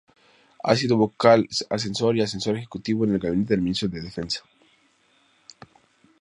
Ha 0.63 0.75
sido 0.75 0.97
"vocal 0.97 1.47
asesor" 1.69 2.17
y 2.17 2.21
"asesor 2.23 2.57
ejecutivo" 2.57 3.05
en 3.05 3.11
el 3.13 3.19
gabinete 3.19 3.53
del 3.53 3.61
Ministro 3.61 3.87
de 3.89 4.01
Defensa. 4.01 4.41